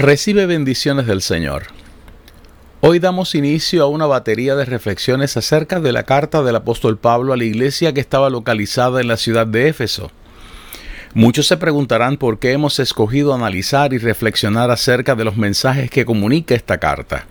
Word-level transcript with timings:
Recibe 0.00 0.46
bendiciones 0.46 1.06
del 1.06 1.20
Señor. 1.20 1.64
Hoy 2.80 3.00
damos 3.00 3.34
inicio 3.34 3.82
a 3.82 3.86
una 3.86 4.06
batería 4.06 4.56
de 4.56 4.64
reflexiones 4.64 5.36
acerca 5.36 5.78
de 5.78 5.92
la 5.92 6.04
carta 6.04 6.42
del 6.42 6.56
apóstol 6.56 6.96
Pablo 6.96 7.34
a 7.34 7.36
la 7.36 7.44
iglesia 7.44 7.92
que 7.92 8.00
estaba 8.00 8.30
localizada 8.30 9.02
en 9.02 9.08
la 9.08 9.18
ciudad 9.18 9.46
de 9.46 9.68
Éfeso. 9.68 10.10
Muchos 11.12 11.48
se 11.48 11.58
preguntarán 11.58 12.16
por 12.16 12.38
qué 12.38 12.52
hemos 12.52 12.78
escogido 12.78 13.34
analizar 13.34 13.92
y 13.92 13.98
reflexionar 13.98 14.70
acerca 14.70 15.14
de 15.14 15.24
los 15.24 15.36
mensajes 15.36 15.90
que 15.90 16.06
comunica 16.06 16.54
esta 16.54 16.78
carta. 16.78 17.26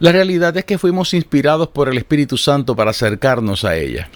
La 0.00 0.12
realidad 0.12 0.56
es 0.56 0.64
que 0.64 0.78
fuimos 0.78 1.12
inspirados 1.12 1.68
por 1.68 1.90
el 1.90 1.98
Espíritu 1.98 2.38
Santo 2.38 2.74
para 2.74 2.92
acercarnos 2.92 3.66
a 3.66 3.76
ella. 3.76 4.08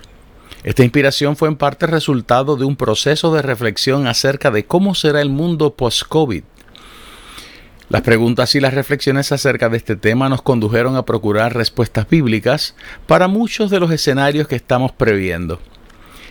Esta 0.65 0.83
inspiración 0.83 1.37
fue 1.37 1.49
en 1.49 1.57
parte 1.57 1.87
resultado 1.87 2.57
de 2.57 2.65
un 2.65 2.77
proceso 2.77 3.35
de 3.35 3.43
reflexión 3.43 4.07
acerca 4.07 4.51
de 4.51 4.65
cómo 4.65 4.95
será 4.95 5.21
el 5.21 5.29
mundo 5.29 5.75
post-COVID 5.75 6.45
las 7.91 8.03
preguntas 8.03 8.55
y 8.55 8.61
las 8.61 8.73
reflexiones 8.73 9.33
acerca 9.33 9.69
de 9.69 9.77
este 9.77 9.97
tema 9.97 10.29
nos 10.29 10.43
condujeron 10.43 10.95
a 10.95 11.05
procurar 11.05 11.57
respuestas 11.57 12.09
bíblicas 12.09 12.77
para 13.09 13.27
muchos 13.27 13.69
de 13.69 13.81
los 13.81 13.91
escenarios 13.91 14.47
que 14.47 14.55
estamos 14.55 14.93
previendo. 14.93 15.61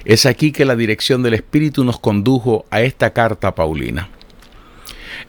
Es 0.06 0.26
aquí 0.26 0.54
que 0.54 0.64
la 0.64 0.78
dirección 0.78 1.22
del 1.22 1.34
Espíritu 1.34 1.84
nos 1.84 2.00
condujo 2.00 2.66
a 2.72 2.80
esta 2.80 3.12
carta 3.12 3.56
paulina. 3.56 4.08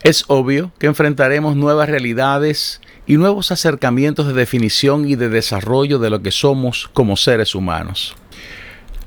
Es 0.04 0.24
obvio 0.28 0.70
que 0.78 0.86
enfrentaremos 0.86 1.56
nuevas 1.56 1.88
realidades 1.88 2.80
y 3.08 3.16
nuevos 3.16 3.50
acercamientos 3.50 4.28
de 4.28 4.34
definición 4.34 5.08
y 5.08 5.16
de 5.16 5.30
desarrollo 5.30 5.98
de 5.98 6.10
lo 6.10 6.22
que 6.22 6.30
somos 6.30 6.88
como 6.92 7.16
seres 7.16 7.56
humanos. 7.56 8.14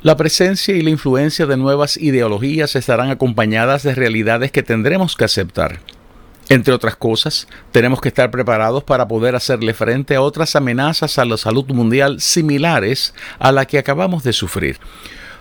La 0.02 0.18
presencia 0.18 0.76
y 0.76 0.82
la 0.82 0.90
influencia 0.90 1.46
de 1.46 1.56
nuevas 1.56 1.96
ideologías 1.96 2.76
estarán 2.76 3.12
acompañadas 3.12 3.84
de 3.84 3.96
realidades 3.96 4.52
que 4.52 4.62
tendremos 4.62 5.16
que 5.16 5.24
aceptar 5.24 5.80
entre 6.50 6.74
otras 6.74 6.96
cosas, 6.96 7.48
tenemos 7.72 8.02
que 8.02 8.10
estar 8.10 8.30
preparados 8.30 8.84
para 8.84 9.08
poder 9.08 9.36
hacerle 9.36 9.74
frente 9.74 10.16
a 10.16 10.22
otras 10.22 10.56
amenazas 10.56 11.18
a 11.18 11.26
la 11.26 11.38
salud 11.38 11.66
mundial 11.68 12.20
similares 12.20 13.14
a 13.40 13.52
la 13.52 13.66
que 13.66 13.78
acabamos 13.78 14.24
de 14.24 14.34
sufrir. 14.34 14.78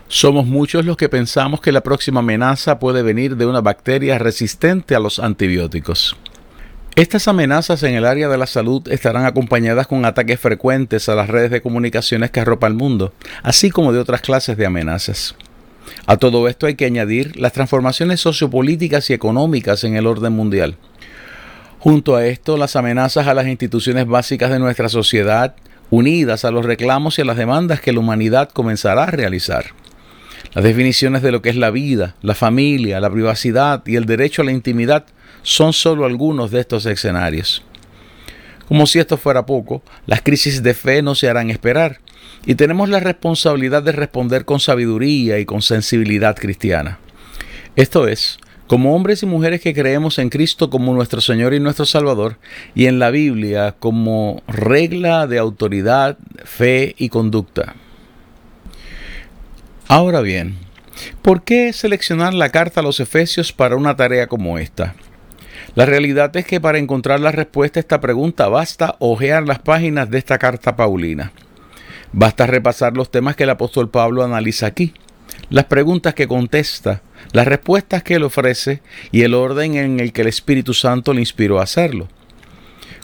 Somos 0.07 0.45
muchos 0.45 0.85
los 0.85 0.95
que 0.95 1.09
pensamos 1.09 1.59
que 1.59 1.71
la 1.71 1.81
próxima 1.81 2.19
amenaza 2.19 2.79
puede 2.79 3.01
venir 3.01 3.35
de 3.35 3.45
una 3.45 3.61
bacteria 3.61 4.17
resistente 4.19 4.95
a 4.95 4.99
los 4.99 5.19
antibióticos. 5.19 6.15
Estas 6.95 7.27
amenazas 7.27 7.81
en 7.81 7.95
el 7.95 8.05
área 8.05 8.29
de 8.29 8.37
la 8.37 8.45
salud 8.45 8.87
estarán 8.87 9.25
acompañadas 9.25 9.87
con 9.87 10.05
ataques 10.05 10.39
frecuentes 10.39 11.09
a 11.09 11.15
las 11.15 11.27
redes 11.27 11.49
de 11.49 11.61
comunicaciones 11.61 12.29
que 12.29 12.39
arropa 12.39 12.67
el 12.67 12.75
mundo, 12.75 13.13
así 13.41 13.71
como 13.71 13.91
de 13.91 13.99
otras 13.99 14.21
clases 14.21 14.57
de 14.57 14.67
amenazas. 14.67 15.35
A 16.05 16.17
todo 16.17 16.47
esto 16.47 16.67
hay 16.67 16.75
que 16.75 16.85
añadir 16.85 17.35
las 17.39 17.53
transformaciones 17.53 18.19
sociopolíticas 18.19 19.09
y 19.09 19.13
económicas 19.13 19.83
en 19.83 19.95
el 19.95 20.05
orden 20.05 20.33
mundial. 20.33 20.77
Junto 21.83 22.15
a 22.15 22.25
esto, 22.25 22.55
las 22.55 22.77
amenazas 22.77 23.27
a 23.27 23.33
las 23.33 23.45
instituciones 23.45 24.07
básicas 24.07 24.49
de 24.49 24.57
nuestra 24.57 24.87
sociedad, 24.87 25.53
unidas 25.89 26.45
a 26.45 26.51
los 26.51 26.65
reclamos 26.65 27.19
y 27.19 27.23
a 27.23 27.25
las 27.25 27.35
demandas 27.35 27.81
que 27.81 27.91
la 27.91 27.99
humanidad 27.99 28.47
comenzará 28.47 29.03
a 29.03 29.11
realizar. 29.11 29.65
Las 30.53 30.63
definiciones 30.63 31.21
de 31.21 31.33
lo 31.33 31.41
que 31.41 31.49
es 31.49 31.57
la 31.57 31.71
vida, 31.71 32.15
la 32.21 32.35
familia, 32.35 33.01
la 33.01 33.09
privacidad 33.09 33.85
y 33.85 33.97
el 33.97 34.05
derecho 34.05 34.41
a 34.41 34.45
la 34.45 34.53
intimidad 34.53 35.07
son 35.41 35.73
solo 35.73 36.05
algunos 36.05 36.51
de 36.51 36.61
estos 36.61 36.85
escenarios. 36.85 37.63
Como 38.69 38.87
si 38.87 38.99
esto 38.99 39.17
fuera 39.17 39.45
poco, 39.45 39.83
las 40.05 40.21
crisis 40.21 40.63
de 40.63 40.73
fe 40.73 41.01
no 41.01 41.15
se 41.15 41.27
harán 41.27 41.49
esperar 41.49 41.99
y 42.45 42.55
tenemos 42.55 42.87
la 42.87 43.01
responsabilidad 43.01 43.83
de 43.83 43.91
responder 43.91 44.45
con 44.45 44.61
sabiduría 44.61 45.37
y 45.37 45.45
con 45.45 45.61
sensibilidad 45.61 46.37
cristiana. 46.37 46.99
Esto 47.75 48.07
es, 48.07 48.39
como 48.73 48.95
hombres 48.95 49.21
y 49.21 49.27
mujeres 49.27 49.61
que 49.61 49.71
creemos 49.71 50.17
en 50.17 50.29
Cristo 50.29 50.71
como 50.71 50.95
nuestro 50.95 51.21
Señor 51.21 51.53
y 51.53 51.59
nuestro 51.59 51.85
Salvador, 51.85 52.37
y 52.73 52.87
en 52.87 52.97
la 52.97 53.11
Biblia 53.11 53.75
como 53.77 54.41
regla 54.47 55.27
de 55.27 55.37
autoridad, 55.37 56.17
fe 56.43 56.95
y 56.97 57.09
conducta. 57.09 57.75
Ahora 59.87 60.21
bien, 60.21 60.57
¿por 61.21 61.43
qué 61.43 61.71
seleccionar 61.71 62.33
la 62.33 62.49
carta 62.49 62.79
a 62.79 62.83
los 62.83 62.99
Efesios 62.99 63.53
para 63.53 63.75
una 63.75 63.95
tarea 63.95 64.25
como 64.25 64.57
esta? 64.57 64.95
La 65.75 65.85
realidad 65.85 66.35
es 66.35 66.47
que 66.47 66.59
para 66.59 66.79
encontrar 66.79 67.19
la 67.19 67.31
respuesta 67.31 67.79
a 67.79 67.81
esta 67.81 68.01
pregunta 68.01 68.47
basta 68.47 68.95
hojear 68.97 69.43
las 69.47 69.59
páginas 69.59 70.09
de 70.09 70.17
esta 70.17 70.39
carta 70.39 70.75
paulina. 70.75 71.31
Basta 72.11 72.47
repasar 72.47 72.97
los 72.97 73.11
temas 73.11 73.35
que 73.35 73.43
el 73.43 73.51
apóstol 73.51 73.91
Pablo 73.91 74.23
analiza 74.23 74.65
aquí 74.65 74.95
las 75.49 75.65
preguntas 75.65 76.13
que 76.13 76.27
contesta, 76.27 77.01
las 77.31 77.47
respuestas 77.47 78.03
que 78.03 78.15
él 78.15 78.23
ofrece 78.23 78.81
y 79.11 79.21
el 79.21 79.33
orden 79.33 79.75
en 79.75 79.99
el 79.99 80.13
que 80.13 80.21
el 80.21 80.27
Espíritu 80.27 80.73
Santo 80.73 81.13
le 81.13 81.21
inspiró 81.21 81.59
a 81.59 81.63
hacerlo. 81.63 82.07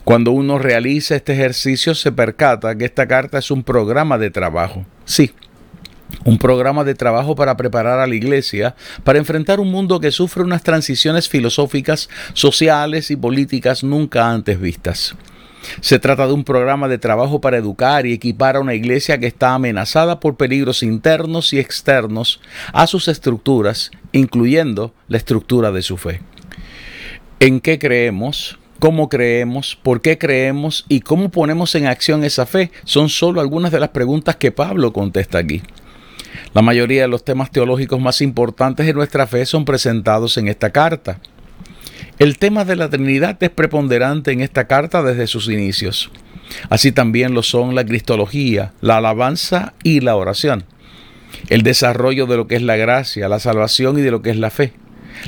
Cuando 0.04 0.32
uno 0.32 0.58
realiza 0.58 1.16
este 1.16 1.34
ejercicio 1.34 1.94
se 1.94 2.12
percata 2.12 2.76
que 2.76 2.86
esta 2.86 3.08
carta 3.08 3.38
es 3.38 3.52
un 3.52 3.64
programa 3.64 4.18
de 4.18 4.32
trabajo. 4.32 4.86
Sí, 5.06 5.32
un 6.26 6.38
programa 6.38 6.84
de 6.84 6.96
trabajo 6.96 7.36
para 7.36 7.56
preparar 7.56 8.00
a 8.00 8.08
la 8.08 8.16
iglesia 8.16 8.76
para 9.04 9.20
enfrentar 9.20 9.60
un 9.60 9.72
mundo 9.72 10.00
que 10.00 10.12
sufre 10.12 10.44
unas 10.44 10.64
transiciones 10.64 11.30
filosóficas, 11.30 12.10
sociales 12.34 13.12
y 13.12 13.16
políticas 13.16 13.84
nunca 13.84 14.30
antes 14.32 14.60
vistas. 14.60 15.16
Se 15.82 16.00
trata 16.00 16.28
de 16.28 16.34
un 16.34 16.44
programa 16.44 16.88
de 16.88 16.98
trabajo 16.98 17.42
para 17.42 17.58
educar 17.58 18.06
y 18.06 18.14
equipar 18.14 18.56
a 18.56 18.60
una 18.60 18.74
iglesia 18.74 19.20
que 19.20 19.28
está 19.28 19.54
amenazada 19.54 20.20
por 20.20 20.36
peligros 20.36 20.84
internos 20.84 21.54
y 21.54 21.60
externos 21.60 22.42
a 22.74 22.88
sus 22.88 23.08
estructuras, 23.08 23.92
incluyendo 24.12 24.94
la 25.08 25.18
estructura 25.18 25.72
de 25.72 25.82
su 25.82 25.98
fe. 25.98 26.22
¿En 27.40 27.60
qué 27.60 27.80
creemos? 27.80 28.60
¿Cómo 28.80 29.10
creemos? 29.10 29.78
¿Por 29.82 30.02
qué 30.02 30.18
creemos? 30.18 30.86
¿Y 30.88 31.02
cómo 31.02 31.30
ponemos 31.30 31.76
en 31.76 31.88
acción 31.88 32.24
esa 32.24 32.46
fe? 32.46 32.72
Son 32.86 33.10
solo 33.10 33.42
algunas 33.42 33.72
de 33.72 33.80
las 33.80 33.90
preguntas 33.90 34.38
que 34.38 34.52
Pablo 34.52 34.94
contesta 34.94 35.38
aquí. 35.38 35.62
La 36.54 36.62
mayoría 36.62 37.04
de 37.04 37.08
los 37.08 37.24
temas 37.24 37.52
teológicos 37.52 38.00
más 38.00 38.22
importantes 38.22 38.86
de 38.86 38.94
nuestra 38.94 39.28
fe 39.28 39.46
son 39.46 39.66
presentados 39.66 40.38
en 40.38 40.48
esta 40.48 40.70
carta. 40.70 41.20
El 42.20 42.38
tema 42.38 42.66
de 42.66 42.76
la 42.76 42.90
Trinidad 42.90 43.42
es 43.42 43.50
preponderante 43.50 44.34
en 44.34 44.42
esta 44.42 44.68
carta 44.68 45.02
desde 45.04 45.26
sus 45.26 45.48
inicios. 45.48 46.12
Así 46.70 46.92
también 46.92 47.34
lo 47.34 47.44
son 47.44 47.76
la 47.76 47.86
cristología, 47.86 48.74
la 48.82 48.98
alabanza 48.98 49.74
y 49.84 50.02
la 50.02 50.18
oración. 50.18 50.66
El 51.48 51.62
desarrollo 51.62 52.26
de 52.26 52.36
lo 52.36 52.46
que 52.46 52.58
es 52.58 52.62
la 52.62 52.76
gracia, 52.76 53.30
la 53.30 53.40
salvación 53.40 53.98
y 53.98 54.02
de 54.02 54.12
lo 54.12 54.22
que 54.22 54.32
es 54.32 54.36
la 54.36 54.50
fe. 54.50 54.74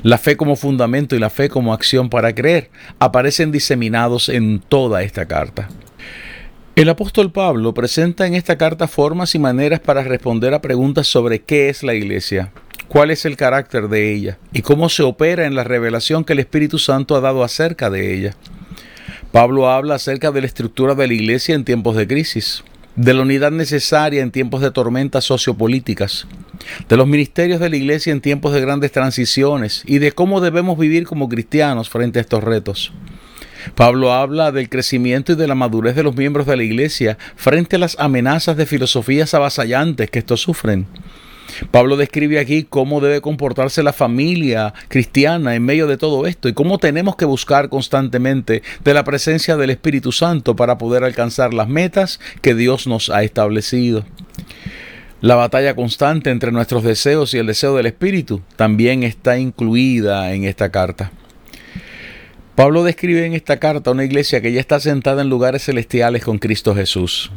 La 0.03 0.17
fe 0.17 0.35
como 0.35 0.57
fundamento 0.57 1.15
y 1.15 1.19
la 1.19 1.29
fe 1.29 1.47
como 1.47 1.73
acción 1.73 2.09
para 2.09 2.35
creer 2.35 2.69
aparecen 2.99 3.53
diseminados 3.53 4.27
en 4.27 4.59
toda 4.59 5.01
esta 5.01 5.25
carta. 5.25 5.69
El 6.75 6.89
apóstol 6.89 7.31
Pablo 7.31 7.73
presenta 7.73 8.27
en 8.27 8.35
esta 8.35 8.57
carta 8.57 8.89
formas 8.89 9.33
y 9.33 9.39
maneras 9.39 9.79
para 9.79 10.03
responder 10.03 10.53
a 10.53 10.61
preguntas 10.61 11.07
sobre 11.07 11.39
qué 11.39 11.69
es 11.69 11.83
la 11.83 11.93
iglesia, 11.93 12.51
cuál 12.91 13.09
es 13.09 13.23
el 13.23 13.37
carácter 13.37 13.87
de 13.87 14.13
ella 14.13 14.37
y 14.51 14.63
cómo 14.63 14.89
se 14.89 15.01
opera 15.01 15.45
en 15.45 15.55
la 15.55 15.63
revelación 15.63 16.25
que 16.25 16.33
el 16.33 16.39
Espíritu 16.39 16.77
Santo 16.77 17.15
ha 17.15 17.21
dado 17.21 17.41
acerca 17.41 17.89
de 17.89 18.13
ella. 18.13 18.35
Pablo 19.31 19.69
habla 19.69 19.95
acerca 19.95 20.29
de 20.31 20.41
la 20.41 20.47
estructura 20.47 20.93
de 20.93 21.07
la 21.07 21.13
iglesia 21.13 21.55
en 21.55 21.63
tiempos 21.63 21.95
de 21.95 22.05
crisis, 22.05 22.65
de 22.97 23.13
la 23.13 23.21
unidad 23.21 23.51
necesaria 23.51 24.21
en 24.21 24.29
tiempos 24.29 24.59
de 24.59 24.71
tormentas 24.71 25.23
sociopolíticas, 25.23 26.27
de 26.89 26.97
los 26.97 27.07
ministerios 27.07 27.61
de 27.61 27.69
la 27.69 27.77
iglesia 27.77 28.11
en 28.11 28.19
tiempos 28.19 28.51
de 28.51 28.59
grandes 28.59 28.91
transiciones 28.91 29.83
y 29.85 29.99
de 29.99 30.11
cómo 30.11 30.41
debemos 30.41 30.77
vivir 30.77 31.05
como 31.05 31.29
cristianos 31.29 31.89
frente 31.89 32.19
a 32.19 32.23
estos 32.23 32.43
retos. 32.43 32.91
Pablo 33.73 34.11
habla 34.11 34.51
del 34.51 34.67
crecimiento 34.67 35.31
y 35.31 35.35
de 35.35 35.47
la 35.47 35.55
madurez 35.55 35.95
de 35.95 36.03
los 36.03 36.17
miembros 36.17 36.45
de 36.45 36.57
la 36.57 36.63
iglesia 36.63 37.17
frente 37.37 37.77
a 37.77 37.79
las 37.79 37.97
amenazas 37.99 38.57
de 38.57 38.65
filosofías 38.65 39.33
avasallantes 39.33 40.11
que 40.11 40.19
estos 40.19 40.41
sufren 40.41 40.87
Pablo 41.71 41.97
describe 41.97 42.39
aquí 42.39 42.65
cómo 42.69 43.01
debe 43.01 43.21
comportarse 43.21 43.83
la 43.83 43.93
familia 43.93 44.73
cristiana 44.87 45.55
en 45.55 45.63
medio 45.63 45.87
de 45.87 45.97
todo 45.97 46.27
esto 46.27 46.49
y 46.49 46.53
cómo 46.53 46.77
tenemos 46.77 47.15
que 47.15 47.25
buscar 47.25 47.69
constantemente 47.69 48.63
de 48.83 48.93
la 48.93 49.03
presencia 49.03 49.57
del 49.57 49.69
Espíritu 49.69 50.11
Santo 50.11 50.55
para 50.55 50.77
poder 50.77 51.03
alcanzar 51.03 51.53
las 51.53 51.67
metas 51.67 52.19
que 52.41 52.55
Dios 52.55 52.87
nos 52.87 53.09
ha 53.09 53.23
establecido. 53.23 54.05
La 55.21 55.35
batalla 55.35 55.75
constante 55.75 56.31
entre 56.31 56.51
nuestros 56.51 56.83
deseos 56.83 57.33
y 57.33 57.37
el 57.37 57.45
deseo 57.45 57.75
del 57.75 57.85
Espíritu 57.85 58.41
también 58.55 59.03
está 59.03 59.37
incluida 59.37 60.33
en 60.33 60.45
esta 60.45 60.71
carta. 60.71 61.11
Pablo 62.55 62.83
describe 62.83 63.25
en 63.25 63.33
esta 63.33 63.59
carta 63.59 63.91
una 63.91 64.03
iglesia 64.03 64.41
que 64.41 64.51
ya 64.51 64.59
está 64.59 64.79
sentada 64.79 65.21
en 65.21 65.29
lugares 65.29 65.63
celestiales 65.63 66.23
con 66.23 66.39
Cristo 66.39 66.75
Jesús. 66.75 67.31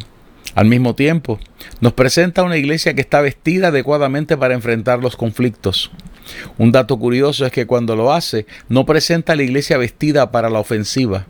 Al 0.55 0.67
mismo 0.67 0.95
tiempo, 0.95 1.41
nos 1.81 1.95
presenta 1.95 2.45
una 2.45 2.57
iglesia 2.57 2.95
que 2.95 3.01
está 3.01 3.21
vestida 3.21 3.69
adecuadamente 3.69 4.37
para 4.37 4.55
enfrentar 4.55 5.01
los 5.01 5.17
conflictos. 5.17 5.91
Un 6.59 6.73
dato 6.73 6.99
curioso 6.99 7.45
es 7.45 7.53
que 7.53 7.67
cuando 7.67 7.97
lo 7.97 8.13
hace, 8.13 8.47
no 8.69 8.87
presenta 8.87 9.33
a 9.33 9.37
la 9.37 9.43
iglesia 9.43 9.77
vestida 9.79 10.31
para 10.31 10.51
la 10.51 10.61
ofensiva. 10.61 11.27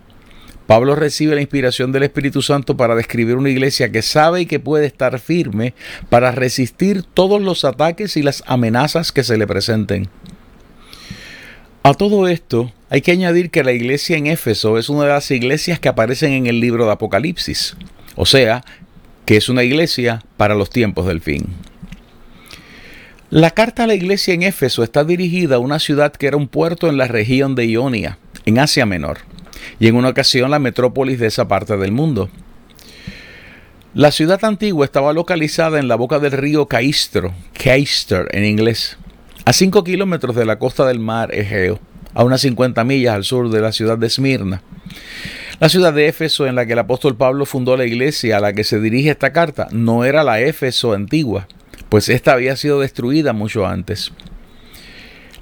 Pablo 0.66 0.94
recibe 0.94 1.34
la 1.34 1.42
inspiración 1.42 1.92
del 1.92 2.04
Espíritu 2.04 2.40
Santo 2.40 2.76
para 2.76 2.94
describir 2.94 3.36
una 3.36 3.50
iglesia 3.50 3.92
que 3.92 4.02
sabe 4.02 4.42
y 4.42 4.46
que 4.46 4.60
puede 4.60 4.86
estar 4.86 5.18
firme 5.18 5.74
para 6.08 6.32
resistir 6.32 7.02
todos 7.02 7.42
los 7.42 7.64
ataques 7.64 8.16
y 8.16 8.22
las 8.22 8.42
amenazas 8.46 9.12
que 9.12 9.24
se 9.24 9.36
le 9.36 9.46
presenten. 9.46 10.08
A 11.82 11.92
todo 11.92 12.28
esto, 12.28 12.72
hay 12.88 13.02
que 13.02 13.12
añadir 13.12 13.50
que 13.50 13.62
la 13.62 13.72
iglesia 13.72 14.16
en 14.16 14.26
Éfeso 14.26 14.78
es 14.78 14.88
una 14.88 15.02
de 15.02 15.10
las 15.10 15.30
iglesias 15.30 15.78
que 15.78 15.90
aparecen 15.90 16.32
en 16.32 16.46
el 16.46 16.60
libro 16.60 16.86
de 16.86 16.92
Apocalipsis, 16.92 17.76
o 18.16 18.24
sea, 18.24 18.64
que 19.26 19.36
es 19.36 19.48
una 19.48 19.62
iglesia 19.62 20.22
para 20.36 20.54
los 20.54 20.70
tiempos 20.70 21.06
del 21.06 21.20
fin. 21.20 21.46
La 23.30 23.50
carta 23.50 23.84
a 23.84 23.86
la 23.86 23.94
iglesia 23.94 24.34
en 24.34 24.42
Éfeso 24.42 24.82
está 24.82 25.02
dirigida 25.02 25.56
a 25.56 25.58
una 25.58 25.78
ciudad 25.78 26.12
que 26.12 26.26
era 26.26 26.36
un 26.36 26.46
puerto 26.46 26.88
en 26.88 26.96
la 26.96 27.08
región 27.08 27.54
de 27.54 27.66
Ionia, 27.66 28.18
en 28.46 28.58
Asia 28.58 28.86
Menor 28.86 29.18
y 29.80 29.88
en 29.88 29.96
una 29.96 30.10
ocasión 30.10 30.50
la 30.50 30.58
metrópolis 30.58 31.18
de 31.18 31.26
esa 31.26 31.48
parte 31.48 31.76
del 31.76 31.92
mundo. 31.92 32.28
La 33.94 34.10
ciudad 34.10 34.44
antigua 34.44 34.84
estaba 34.84 35.12
localizada 35.12 35.78
en 35.78 35.88
la 35.88 35.94
boca 35.94 36.18
del 36.18 36.32
río 36.32 36.66
Caistro, 36.66 37.32
Caister 37.52 38.28
en 38.32 38.44
inglés, 38.44 38.98
a 39.44 39.52
5 39.52 39.84
kilómetros 39.84 40.34
de 40.34 40.44
la 40.44 40.58
costa 40.58 40.84
del 40.84 40.98
mar 40.98 41.34
Egeo, 41.34 41.80
a 42.12 42.24
unas 42.24 42.40
50 42.40 42.82
millas 42.84 43.14
al 43.14 43.24
sur 43.24 43.50
de 43.50 43.60
la 43.60 43.72
ciudad 43.72 43.96
de 43.96 44.06
Esmirna. 44.08 44.62
La 45.60 45.68
ciudad 45.68 45.92
de 45.92 46.08
Éfeso 46.08 46.48
en 46.48 46.56
la 46.56 46.66
que 46.66 46.72
el 46.72 46.80
apóstol 46.80 47.16
Pablo 47.16 47.46
fundó 47.46 47.76
la 47.76 47.84
iglesia 47.84 48.36
a 48.36 48.40
la 48.40 48.52
que 48.52 48.64
se 48.64 48.80
dirige 48.80 49.10
esta 49.10 49.32
carta 49.32 49.68
no 49.70 50.04
era 50.04 50.24
la 50.24 50.40
Éfeso 50.40 50.92
antigua, 50.94 51.46
pues 51.88 52.08
esta 52.08 52.32
había 52.32 52.56
sido 52.56 52.80
destruida 52.80 53.32
mucho 53.32 53.64
antes. 53.64 54.10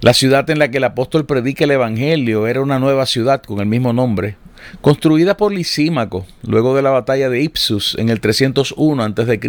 La 0.03 0.13
ciudad 0.13 0.49
en 0.51 0.59
la 0.59 0.71
que 0.71 0.77
el 0.77 0.85
apóstol 0.85 1.25
predica 1.25 1.65
el 1.65 1.71
Evangelio 1.71 2.47
era 2.47 2.61
una 2.61 2.79
nueva 2.79 3.07
ciudad 3.07 3.43
con 3.43 3.61
el 3.61 3.67
mismo 3.67 3.95
nombre, 3.95 4.37
construida 4.83 5.39
por 5.39 5.51
Lisímaco 5.51 6.27
luego 6.43 6.77
de 6.77 6.83
la 6.83 6.91
batalla 6.91 7.31
de 7.31 7.41
Ipsus 7.41 7.97
en 7.99 8.11
el 8.11 8.21
301 8.21 9.03
a.C. 9.03 9.41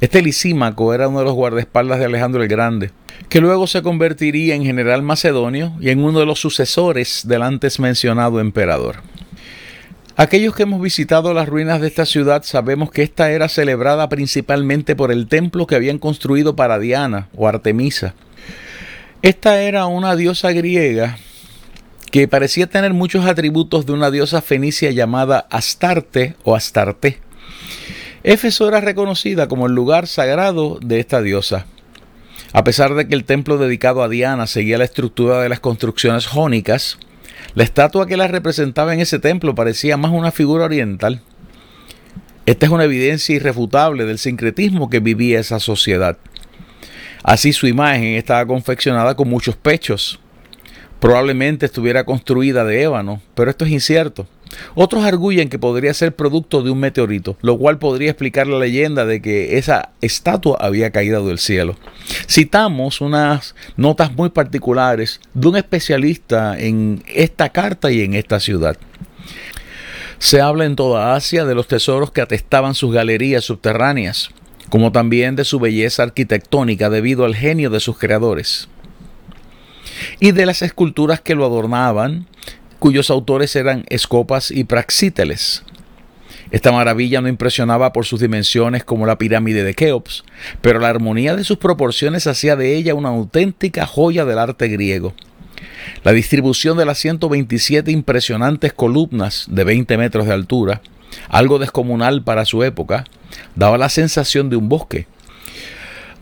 Este 0.00 0.22
Lisímaco 0.22 0.94
era 0.94 1.08
uno 1.08 1.18
de 1.18 1.24
los 1.26 1.34
guardaespaldas 1.34 1.98
de 1.98 2.06
Alejandro 2.06 2.42
el 2.42 2.48
Grande, 2.48 2.90
que 3.28 3.42
luego 3.42 3.66
se 3.66 3.82
convertiría 3.82 4.54
en 4.54 4.64
general 4.64 5.02
macedonio 5.02 5.74
y 5.78 5.90
en 5.90 6.02
uno 6.02 6.20
de 6.20 6.26
los 6.26 6.40
sucesores 6.40 7.28
del 7.28 7.42
antes 7.42 7.78
mencionado 7.78 8.40
emperador. 8.40 8.96
Aquellos 10.18 10.54
que 10.54 10.62
hemos 10.62 10.80
visitado 10.80 11.34
las 11.34 11.48
ruinas 11.48 11.80
de 11.80 11.88
esta 11.88 12.06
ciudad 12.06 12.42
sabemos 12.42 12.90
que 12.90 13.02
esta 13.02 13.30
era 13.30 13.48
celebrada 13.48 14.08
principalmente 14.08 14.96
por 14.96 15.12
el 15.12 15.28
templo 15.28 15.66
que 15.66 15.74
habían 15.74 15.98
construido 15.98 16.56
para 16.56 16.78
Diana 16.78 17.28
o 17.36 17.46
Artemisa, 17.46 18.14
esta 19.22 19.60
era 19.60 19.86
una 19.86 20.14
diosa 20.14 20.52
griega 20.52 21.18
que 22.12 22.28
parecía 22.28 22.68
tener 22.68 22.92
muchos 22.92 23.26
atributos 23.26 23.84
de 23.84 23.92
una 23.92 24.10
diosa 24.10 24.40
fenicia 24.40 24.90
llamada 24.90 25.46
Astarte 25.50 26.36
o 26.44 26.54
Astarte. 26.54 27.18
Éfeso 28.22 28.68
era 28.68 28.80
reconocida 28.80 29.48
como 29.48 29.66
el 29.66 29.74
lugar 29.74 30.06
sagrado 30.06 30.78
de 30.80 31.00
esta 31.00 31.22
diosa. 31.22 31.66
A 32.52 32.62
pesar 32.62 32.94
de 32.94 33.08
que 33.08 33.14
el 33.14 33.24
templo 33.24 33.58
dedicado 33.58 34.02
a 34.02 34.08
Diana 34.08 34.46
seguía 34.46 34.78
la 34.78 34.84
estructura 34.84 35.40
de 35.40 35.48
las 35.48 35.60
construcciones 35.60 36.26
jónicas, 36.26 36.98
la 37.54 37.64
estatua 37.64 38.06
que 38.06 38.16
la 38.16 38.28
representaba 38.28 38.94
en 38.94 39.00
ese 39.00 39.18
templo 39.18 39.54
parecía 39.54 39.96
más 39.96 40.12
una 40.12 40.30
figura 40.30 40.64
oriental. 40.64 41.22
Esta 42.46 42.66
es 42.66 42.72
una 42.72 42.84
evidencia 42.84 43.34
irrefutable 43.34 44.04
del 44.04 44.18
sincretismo 44.18 44.88
que 44.88 45.00
vivía 45.00 45.40
esa 45.40 45.58
sociedad. 45.58 46.16
Así 47.22 47.52
su 47.52 47.66
imagen 47.66 48.14
estaba 48.14 48.46
confeccionada 48.46 49.16
con 49.16 49.28
muchos 49.28 49.56
pechos. 49.56 50.20
Probablemente 51.00 51.66
estuviera 51.66 52.04
construida 52.04 52.64
de 52.64 52.82
ébano, 52.82 53.20
pero 53.34 53.50
esto 53.50 53.64
es 53.64 53.72
incierto. 53.72 54.28
Otros 54.74 55.04
arguyen 55.04 55.48
que 55.48 55.58
podría 55.58 55.94
ser 55.94 56.14
producto 56.14 56.62
de 56.62 56.70
un 56.70 56.80
meteorito, 56.80 57.36
lo 57.42 57.58
cual 57.58 57.78
podría 57.78 58.10
explicar 58.10 58.46
la 58.46 58.58
leyenda 58.58 59.04
de 59.04 59.20
que 59.20 59.58
esa 59.58 59.90
estatua 60.00 60.58
había 60.60 60.90
caído 60.90 61.26
del 61.26 61.38
cielo. 61.38 61.76
Citamos 62.28 63.00
unas 63.00 63.54
notas 63.76 64.12
muy 64.12 64.30
particulares 64.30 65.20
de 65.34 65.48
un 65.48 65.56
especialista 65.56 66.58
en 66.58 67.02
esta 67.06 67.50
carta 67.50 67.90
y 67.90 68.02
en 68.02 68.14
esta 68.14 68.40
ciudad. 68.40 68.76
Se 70.18 70.40
habla 70.40 70.64
en 70.64 70.76
toda 70.76 71.14
Asia 71.14 71.44
de 71.44 71.54
los 71.54 71.68
tesoros 71.68 72.10
que 72.10 72.22
atestaban 72.22 72.74
sus 72.74 72.92
galerías 72.92 73.44
subterráneas 73.44 74.30
como 74.68 74.92
también 74.92 75.36
de 75.36 75.44
su 75.44 75.60
belleza 75.60 76.02
arquitectónica 76.02 76.90
debido 76.90 77.24
al 77.24 77.34
genio 77.34 77.70
de 77.70 77.80
sus 77.80 77.98
creadores, 77.98 78.68
y 80.20 80.32
de 80.32 80.46
las 80.46 80.62
esculturas 80.62 81.20
que 81.20 81.34
lo 81.34 81.46
adornaban, 81.46 82.26
cuyos 82.78 83.10
autores 83.10 83.56
eran 83.56 83.84
Escopas 83.88 84.50
y 84.50 84.64
Praxíteles. 84.64 85.62
Esta 86.50 86.70
maravilla 86.70 87.20
no 87.20 87.28
impresionaba 87.28 87.92
por 87.92 88.06
sus 88.06 88.20
dimensiones 88.20 88.84
como 88.84 89.06
la 89.06 89.18
pirámide 89.18 89.64
de 89.64 89.74
Keops, 89.74 90.24
pero 90.60 90.78
la 90.78 90.88
armonía 90.88 91.34
de 91.34 91.44
sus 91.44 91.58
proporciones 91.58 92.26
hacía 92.26 92.54
de 92.54 92.76
ella 92.76 92.94
una 92.94 93.08
auténtica 93.08 93.84
joya 93.86 94.24
del 94.24 94.38
arte 94.38 94.68
griego. 94.68 95.14
La 96.04 96.12
distribución 96.12 96.76
de 96.76 96.84
las 96.84 96.98
127 96.98 97.90
impresionantes 97.90 98.72
columnas 98.72 99.46
de 99.50 99.64
20 99.64 99.96
metros 99.98 100.26
de 100.26 100.32
altura, 100.32 100.82
algo 101.28 101.58
descomunal 101.58 102.22
para 102.22 102.44
su 102.44 102.62
época, 102.62 103.04
daba 103.54 103.78
la 103.78 103.88
sensación 103.88 104.48
de 104.48 104.56
un 104.56 104.68
bosque. 104.68 105.06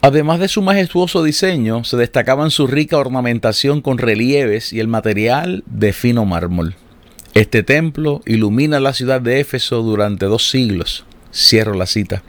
Además 0.04 0.38
de 0.38 0.48
su 0.48 0.60
majestuoso 0.60 1.24
diseño, 1.24 1.82
se 1.82 1.96
destacaban 1.96 2.50
su 2.50 2.66
rica 2.66 2.98
ornamentación 2.98 3.80
con 3.80 3.96
relieves 3.96 4.70
y 4.70 4.80
el 4.80 4.86
material 4.86 5.64
de 5.64 5.94
fino 5.94 6.26
mármol. 6.26 6.74
Este 7.32 7.62
templo 7.62 8.20
ilumina 8.26 8.80
la 8.80 8.92
ciudad 8.92 9.22
de 9.22 9.40
Éfeso 9.40 9.80
durante 9.80 10.26
dos 10.26 10.50
siglos. 10.50 11.06
Cierro 11.32 11.72
la 11.72 11.86
cita. 11.86 12.22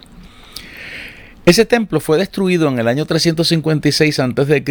Ese 1.45 1.65
templo 1.65 1.99
fue 1.99 2.17
destruido 2.17 2.69
en 2.69 2.79
el 2.79 2.87
año 2.87 3.05
356 3.05 4.19
a.C. 4.21 4.63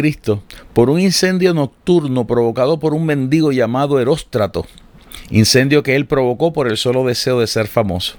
por 0.73 0.89
un 0.89 0.99
incendio 0.99 1.53
nocturno 1.53 2.25
provocado 2.25 2.79
por 2.79 2.95
un 2.95 3.05
mendigo 3.05 3.51
llamado 3.51 3.99
Heróstrato, 3.99 4.65
incendio 5.29 5.83
que 5.83 5.95
él 5.95 6.07
provocó 6.07 6.53
por 6.53 6.67
el 6.67 6.77
solo 6.77 7.05
deseo 7.05 7.39
de 7.39 7.45
ser 7.45 7.67
famoso. 7.67 8.15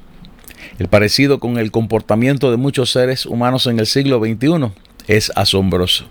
El 0.79 0.89
parecido 0.89 1.41
con 1.41 1.59
el 1.59 1.71
comportamiento 1.71 2.51
de 2.51 2.57
muchos 2.57 2.91
seres 2.91 3.25
humanos 3.25 3.67
en 3.67 3.79
el 3.79 3.87
siglo 3.87 4.19
XXI 4.19 4.73
es 5.07 5.33
asombroso. 5.35 6.07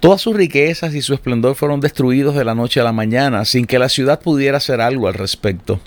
Todas 0.00 0.20
sus 0.20 0.36
riquezas 0.36 0.94
y 0.94 1.02
su 1.02 1.14
esplendor 1.14 1.54
fueron 1.54 1.80
destruidos 1.80 2.34
de 2.36 2.44
la 2.44 2.54
noche 2.54 2.80
a 2.80 2.84
la 2.84 2.92
mañana 2.92 3.44
sin 3.44 3.66
que 3.66 3.78
la 3.78 3.88
ciudad 3.88 4.20
pudiera 4.20 4.58
hacer 4.58 4.80
algo 4.80 5.08
al 5.08 5.14
respecto. 5.14 5.80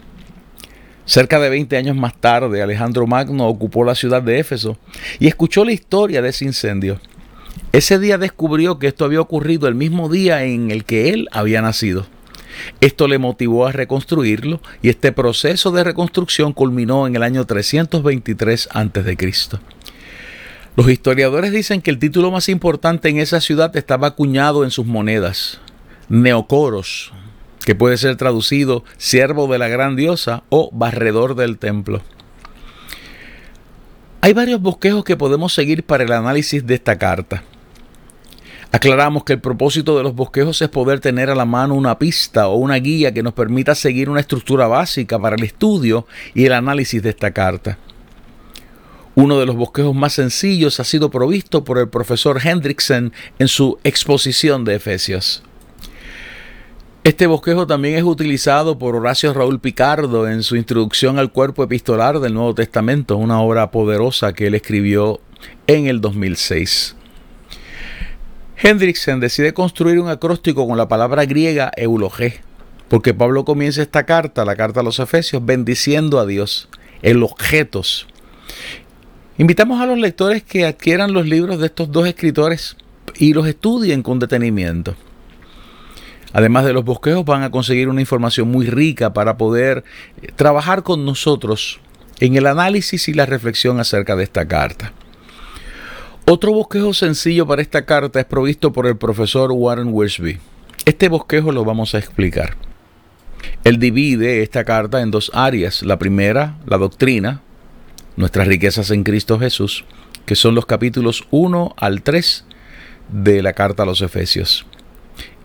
Cerca 1.05 1.39
de 1.39 1.49
20 1.49 1.77
años 1.77 1.95
más 1.95 2.15
tarde, 2.15 2.61
Alejandro 2.61 3.07
Magno 3.07 3.47
ocupó 3.47 3.83
la 3.83 3.95
ciudad 3.95 4.21
de 4.21 4.39
Éfeso 4.39 4.77
y 5.19 5.27
escuchó 5.27 5.65
la 5.65 5.71
historia 5.71 6.21
de 6.21 6.29
ese 6.29 6.45
incendio. 6.45 6.99
Ese 7.71 7.99
día 7.99 8.17
descubrió 8.17 8.79
que 8.79 8.87
esto 8.87 9.05
había 9.05 9.21
ocurrido 9.21 9.67
el 9.67 9.75
mismo 9.75 10.09
día 10.09 10.43
en 10.43 10.71
el 10.71 10.83
que 10.83 11.09
él 11.09 11.27
había 11.31 11.61
nacido. 11.61 12.05
Esto 12.81 13.07
le 13.07 13.17
motivó 13.17 13.65
a 13.65 13.71
reconstruirlo 13.71 14.61
y 14.81 14.89
este 14.89 15.11
proceso 15.11 15.71
de 15.71 15.83
reconstrucción 15.83 16.53
culminó 16.53 17.07
en 17.07 17.15
el 17.15 17.23
año 17.23 17.45
323 17.45 18.69
a.C. 18.71 19.17
Los 20.77 20.89
historiadores 20.89 21.51
dicen 21.51 21.81
que 21.81 21.91
el 21.91 21.99
título 21.99 22.31
más 22.31 22.47
importante 22.47 23.09
en 23.09 23.19
esa 23.19 23.41
ciudad 23.41 23.75
estaba 23.75 24.07
acuñado 24.07 24.63
en 24.63 24.71
sus 24.71 24.85
monedas, 24.85 25.59
Neocoros, 26.07 27.11
que 27.65 27.75
puede 27.75 27.97
ser 27.97 28.15
traducido 28.15 28.85
siervo 28.97 29.51
de 29.51 29.59
la 29.59 29.67
gran 29.67 29.97
diosa 29.97 30.43
o 30.47 30.69
barredor 30.71 31.35
del 31.35 31.57
templo. 31.57 32.01
Hay 34.21 34.31
varios 34.31 34.61
bosquejos 34.61 35.03
que 35.03 35.17
podemos 35.17 35.53
seguir 35.53 35.83
para 35.83 36.05
el 36.05 36.11
análisis 36.13 36.65
de 36.65 36.75
esta 36.75 36.97
carta. 36.97 37.43
Aclaramos 38.71 39.25
que 39.25 39.33
el 39.33 39.41
propósito 39.41 39.97
de 39.97 40.03
los 40.03 40.15
bosquejos 40.15 40.61
es 40.61 40.69
poder 40.69 41.01
tener 41.01 41.29
a 41.29 41.35
la 41.35 41.43
mano 41.43 41.75
una 41.75 41.99
pista 41.99 42.47
o 42.47 42.55
una 42.55 42.75
guía 42.75 43.13
que 43.13 43.23
nos 43.23 43.33
permita 43.33 43.75
seguir 43.75 44.09
una 44.09 44.21
estructura 44.21 44.67
básica 44.67 45.19
para 45.19 45.35
el 45.35 45.43
estudio 45.43 46.07
y 46.33 46.45
el 46.45 46.53
análisis 46.53 47.03
de 47.03 47.09
esta 47.09 47.31
carta. 47.31 47.77
Uno 49.21 49.39
de 49.39 49.45
los 49.45 49.55
bosquejos 49.55 49.93
más 49.93 50.13
sencillos 50.13 50.79
ha 50.79 50.83
sido 50.83 51.11
provisto 51.11 51.63
por 51.63 51.77
el 51.77 51.87
profesor 51.87 52.41
Hendrickson 52.43 53.13
en 53.37 53.47
su 53.47 53.77
exposición 53.83 54.65
de 54.65 54.73
Efesios. 54.73 55.43
Este 57.03 57.27
bosquejo 57.27 57.67
también 57.67 57.93
es 57.93 58.03
utilizado 58.03 58.79
por 58.79 58.95
Horacio 58.95 59.31
Raúl 59.31 59.59
Picardo 59.59 60.27
en 60.27 60.41
su 60.41 60.55
introducción 60.55 61.19
al 61.19 61.31
cuerpo 61.31 61.63
epistolar 61.63 62.19
del 62.19 62.33
Nuevo 62.33 62.55
Testamento, 62.55 63.15
una 63.15 63.39
obra 63.39 63.69
poderosa 63.69 64.33
que 64.33 64.47
él 64.47 64.55
escribió 64.55 65.21
en 65.67 65.85
el 65.85 66.01
2006. 66.01 66.95
Hendrickson 68.57 69.19
decide 69.19 69.53
construir 69.53 69.99
un 69.99 70.09
acróstico 70.09 70.67
con 70.67 70.79
la 70.79 70.87
palabra 70.87 71.25
griega 71.25 71.69
eulogé, 71.77 72.41
porque 72.89 73.13
Pablo 73.13 73.45
comienza 73.45 73.83
esta 73.83 74.03
carta, 74.07 74.45
la 74.45 74.55
carta 74.55 74.79
a 74.79 74.83
los 74.83 74.97
Efesios, 74.97 75.45
bendiciendo 75.45 76.19
a 76.19 76.25
Dios, 76.25 76.69
el 77.03 77.21
objetos. 77.21 78.07
Invitamos 79.41 79.81
a 79.81 79.87
los 79.87 79.97
lectores 79.97 80.43
que 80.43 80.67
adquieran 80.67 81.13
los 81.13 81.25
libros 81.25 81.57
de 81.57 81.65
estos 81.65 81.91
dos 81.91 82.07
escritores 82.07 82.77
y 83.15 83.33
los 83.33 83.47
estudien 83.47 84.03
con 84.03 84.19
detenimiento. 84.19 84.93
Además 86.31 86.63
de 86.63 86.73
los 86.73 86.85
bosquejos 86.85 87.25
van 87.25 87.41
a 87.41 87.49
conseguir 87.49 87.89
una 87.89 88.01
información 88.01 88.49
muy 88.49 88.67
rica 88.67 89.13
para 89.13 89.37
poder 89.37 89.83
eh, 90.21 90.27
trabajar 90.35 90.83
con 90.83 91.05
nosotros 91.05 91.79
en 92.19 92.35
el 92.35 92.45
análisis 92.45 93.07
y 93.07 93.15
la 93.15 93.25
reflexión 93.25 93.79
acerca 93.79 94.15
de 94.15 94.25
esta 94.25 94.47
carta. 94.47 94.93
Otro 96.25 96.53
bosquejo 96.53 96.93
sencillo 96.93 97.47
para 97.47 97.63
esta 97.63 97.83
carta 97.83 98.19
es 98.19 98.27
provisto 98.27 98.71
por 98.71 98.85
el 98.85 98.95
profesor 98.95 99.51
Warren 99.51 99.89
Wiersbe. 99.91 100.39
Este 100.85 101.09
bosquejo 101.09 101.51
lo 101.51 101.65
vamos 101.65 101.95
a 101.95 101.97
explicar. 101.97 102.57
Él 103.63 103.79
divide 103.79 104.43
esta 104.43 104.63
carta 104.65 105.01
en 105.01 105.09
dos 105.09 105.31
áreas. 105.33 105.81
La 105.81 105.97
primera, 105.97 106.59
la 106.67 106.77
doctrina, 106.77 107.41
nuestras 108.15 108.47
riquezas 108.47 108.91
en 108.91 109.03
Cristo 109.03 109.39
Jesús, 109.39 109.85
que 110.25 110.35
son 110.35 110.55
los 110.55 110.65
capítulos 110.65 111.23
1 111.31 111.75
al 111.77 112.01
3 112.01 112.45
de 113.11 113.41
la 113.41 113.53
carta 113.53 113.83
a 113.83 113.85
los 113.85 114.01
Efesios. 114.01 114.65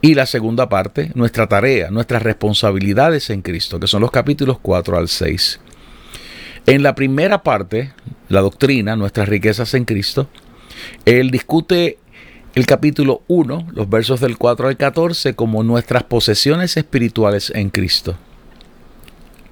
Y 0.01 0.15
la 0.15 0.27
segunda 0.27 0.69
parte, 0.69 1.11
nuestra 1.15 1.47
tarea, 1.47 1.91
nuestras 1.91 2.23
responsabilidades 2.23 3.31
en 3.31 3.43
Cristo, 3.43 3.81
que 3.81 3.87
son 3.87 4.03
los 4.03 4.11
capítulos 4.11 4.59
4 4.61 4.99
al 4.99 5.09
6. 5.09 5.61
En 6.67 6.83
la 6.83 6.95
primera 6.95 7.43
parte, 7.43 7.93
la 8.29 8.41
doctrina, 8.41 8.97
nuestras 8.97 9.29
riquezas 9.29 9.73
en 9.75 9.85
Cristo, 9.85 10.29
él 11.05 11.31
discute 11.31 11.99
el 12.55 12.67
capítulo 12.67 13.23
1, 13.29 13.69
los 13.73 13.89
versos 13.89 14.21
del 14.21 14.39
4 14.39 14.69
al 14.69 14.77
14, 14.77 15.35
como 15.35 15.63
nuestras 15.63 16.05
posesiones 16.05 16.77
espirituales 16.77 17.53
en 17.55 17.71
Cristo. 17.71 18.17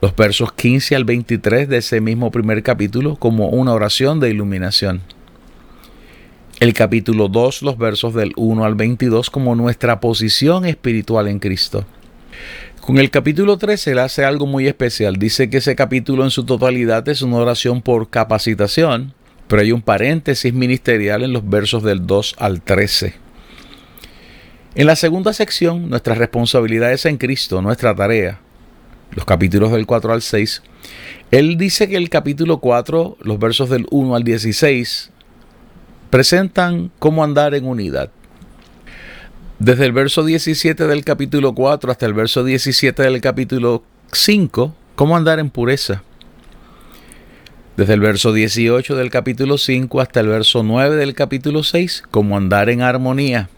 Los 0.04 0.14
versos 0.14 0.52
15 0.52 0.96
al 0.96 1.04
23 1.04 1.66
de 1.66 1.78
ese 1.78 2.02
mismo 2.02 2.30
primer 2.30 2.62
capítulo 2.62 3.16
como 3.16 3.49
una 3.49 3.73
oración 3.73 4.20
de 4.20 4.28
iluminación 4.28 5.00
el 6.61 6.75
capítulo 6.75 7.28
2, 7.28 7.62
los 7.62 7.78
versos 7.78 8.12
del 8.12 8.34
1 8.37 8.66
al 8.66 8.75
22, 8.75 9.30
como 9.30 9.54
nuestra 9.54 10.00
posición 10.00 10.66
espiritual 10.66 11.26
en 11.28 11.38
Cristo. 11.38 11.87
Con 12.82 12.99
el 12.99 13.11
capítulo 13.11 13.56
13 13.56 13.92
él 13.92 13.99
hace 13.99 14.26
algo 14.26 14.44
muy 14.44 14.66
especial. 14.66 15.16
Dice 15.16 15.49
que 15.49 15.56
ese 15.56 15.75
capítulo 15.75 16.23
en 16.23 16.30
su 16.30 16.44
totalidad 16.44 17.08
es 17.08 17.23
una 17.23 17.38
oración 17.38 17.80
por 17.80 18.11
capacitación, 18.11 19.14
pero 19.49 19.62
hay 19.62 19.73
un 19.73 19.80
paréntesis 19.80 20.52
ministerial 20.52 21.23
en 21.23 21.32
los 21.32 21.49
versos 21.49 21.82
del 21.82 22.06
2 22.06 22.34
al 22.38 22.61
13. 22.61 23.14
En 24.75 24.87
la 24.87 24.96
segunda 24.96 25.32
sección, 25.32 25.88
nuestras 25.88 26.18
responsabilidades 26.18 27.06
en 27.06 27.16
Cristo, 27.16 27.62
nuestra 27.62 27.94
tarea, 27.94 28.42
los 29.14 29.25
capítulos 29.25 29.73
del 29.73 29.87
4 29.87 30.12
al 30.12 30.23
6, 30.23 30.62
él 31.30 31.56
dice 31.56 31.88
que 31.88 31.97
el 31.97 32.11
capítulo 32.11 32.59
4, 32.59 33.18
los 33.21 33.38
versos 33.38 33.71
del 33.71 33.87
1 33.90 34.14
al 34.14 34.25
16, 34.25 35.11
presentan 36.11 36.90
cómo 36.99 37.25
andar 37.25 37.54
en 37.54 37.66
unidad. 37.66 38.11
Desde 39.59 39.87
el 39.87 39.92
verso 39.92 40.25
17 40.25 40.87
del 40.87 41.04
capítulo 41.04 41.54
4 41.54 41.90
hasta 41.90 42.06
el 42.06 42.14
verso 42.14 42.44
17 42.44 43.02
del 43.02 43.21
capítulo 43.21 43.83
5, 44.12 44.75
cómo 44.94 45.16
andar 45.16 45.38
en 45.38 45.50
pureza. 45.50 46.02
Desde 47.76 47.94
el 47.94 48.00
verso 48.00 48.33
18 48.33 48.94
del 48.94 49.11
capítulo 49.11 49.59
5 49.59 50.00
hasta 50.00 50.21
el 50.21 50.28
verso 50.28 50.62
9 50.62 50.97
del 50.97 51.14
capítulo 51.14 51.62
6, 51.62 52.04
cómo 52.11 52.37
andar 52.37 52.68
en 52.68 52.83
armonía. 52.83 53.49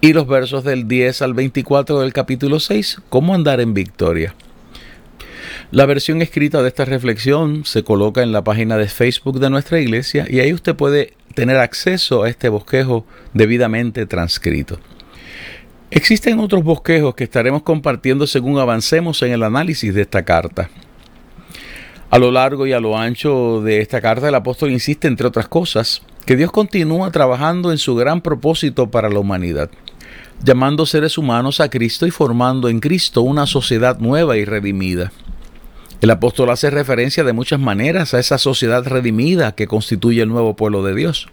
Y 0.00 0.12
los 0.12 0.28
versos 0.28 0.62
del 0.62 0.86
10 0.86 1.22
al 1.22 1.34
24 1.34 2.00
del 2.00 2.12
capítulo 2.12 2.60
6, 2.60 3.02
cómo 3.08 3.34
andar 3.34 3.60
en 3.60 3.74
victoria. 3.74 4.34
La 5.72 5.86
versión 5.86 6.22
escrita 6.22 6.62
de 6.62 6.68
esta 6.68 6.84
reflexión 6.84 7.64
se 7.64 7.82
coloca 7.82 8.22
en 8.22 8.30
la 8.30 8.44
página 8.44 8.76
de 8.76 8.86
Facebook 8.86 9.40
de 9.40 9.50
nuestra 9.50 9.80
iglesia 9.80 10.24
y 10.28 10.38
ahí 10.38 10.52
usted 10.52 10.76
puede 10.76 11.14
tener 11.34 11.56
acceso 11.56 12.22
a 12.22 12.28
este 12.28 12.48
bosquejo 12.48 13.04
debidamente 13.34 14.06
transcrito. 14.06 14.78
Existen 15.90 16.38
otros 16.38 16.62
bosquejos 16.62 17.16
que 17.16 17.24
estaremos 17.24 17.62
compartiendo 17.62 18.26
según 18.26 18.58
avancemos 18.58 19.20
en 19.22 19.32
el 19.32 19.42
análisis 19.42 19.92
de 19.92 20.02
esta 20.02 20.24
carta. 20.24 20.70
A 22.10 22.18
lo 22.18 22.30
largo 22.30 22.66
y 22.66 22.72
a 22.72 22.80
lo 22.80 22.96
ancho 22.96 23.62
de 23.62 23.80
esta 23.80 24.00
carta 24.00 24.28
el 24.28 24.34
apóstol 24.34 24.70
insiste, 24.70 25.08
entre 25.08 25.26
otras 25.26 25.48
cosas, 25.48 26.02
que 26.24 26.36
Dios 26.36 26.52
continúa 26.52 27.10
trabajando 27.10 27.72
en 27.72 27.78
su 27.78 27.94
gran 27.94 28.20
propósito 28.20 28.90
para 28.90 29.10
la 29.10 29.18
humanidad, 29.18 29.70
llamando 30.42 30.86
seres 30.86 31.18
humanos 31.18 31.60
a 31.60 31.68
Cristo 31.68 32.06
y 32.06 32.10
formando 32.10 32.68
en 32.68 32.80
Cristo 32.80 33.22
una 33.22 33.46
sociedad 33.46 33.98
nueva 33.98 34.36
y 34.36 34.44
redimida. 34.44 35.12
El 36.00 36.10
apóstol 36.10 36.50
hace 36.50 36.70
referencia 36.70 37.24
de 37.24 37.32
muchas 37.32 37.58
maneras 37.58 38.14
a 38.14 38.20
esa 38.20 38.38
sociedad 38.38 38.86
redimida 38.86 39.54
que 39.54 39.66
constituye 39.66 40.22
el 40.22 40.28
nuevo 40.28 40.54
pueblo 40.54 40.84
de 40.84 40.94
Dios. 40.94 41.28